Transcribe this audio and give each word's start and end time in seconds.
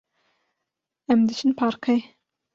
Em 1.11 1.21
diçin 1.29 1.51
parkê. 1.61 1.97